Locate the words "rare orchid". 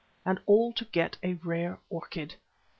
1.33-2.33